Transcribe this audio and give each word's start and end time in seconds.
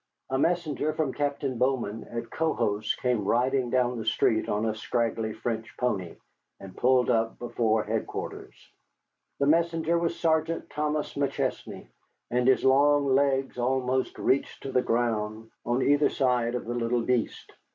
A 0.31 0.39
messenger 0.39 0.93
from 0.93 1.13
Captain 1.13 1.59
Bowman 1.59 2.05
at 2.05 2.31
Cohos 2.31 2.95
came 3.03 3.23
riding 3.23 3.69
down 3.69 3.99
the 3.99 4.05
street 4.05 4.49
on 4.49 4.65
a 4.65 4.73
scraggly 4.73 5.31
French 5.31 5.77
pony, 5.77 6.15
and 6.59 6.75
pulled 6.75 7.11
up 7.11 7.37
before 7.37 7.83
headquarters. 7.83 8.55
The 9.37 9.45
messenger 9.45 9.99
was 9.99 10.19
Sergeant 10.19 10.71
Thomas 10.71 11.13
McChesney, 11.13 11.85
and 12.31 12.47
his 12.47 12.65
long 12.65 13.13
legs 13.13 13.59
almost 13.59 14.17
reached 14.17 14.63
the 14.73 14.81
ground 14.81 15.51
on 15.67 15.83
either 15.83 16.09
side 16.09 16.55
of 16.55 16.65
the 16.65 16.73
little 16.73 17.03
beast. 17.03 17.51